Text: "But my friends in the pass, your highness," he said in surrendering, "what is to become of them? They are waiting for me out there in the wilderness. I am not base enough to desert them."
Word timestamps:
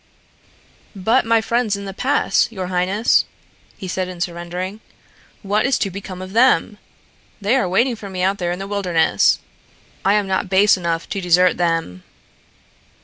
"But 0.95 1.27
my 1.27 1.41
friends 1.41 1.75
in 1.75 1.85
the 1.85 1.93
pass, 1.93 2.51
your 2.51 2.65
highness," 2.73 3.25
he 3.77 3.87
said 3.87 4.07
in 4.07 4.19
surrendering, 4.19 4.79
"what 5.43 5.63
is 5.63 5.77
to 5.77 5.91
become 5.91 6.23
of 6.23 6.33
them? 6.33 6.79
They 7.39 7.55
are 7.55 7.69
waiting 7.69 7.95
for 7.95 8.09
me 8.09 8.23
out 8.23 8.39
there 8.39 8.51
in 8.51 8.57
the 8.57 8.65
wilderness. 8.67 9.37
I 10.03 10.15
am 10.15 10.25
not 10.25 10.49
base 10.49 10.75
enough 10.75 11.07
to 11.09 11.21
desert 11.21 11.57
them." 11.57 12.01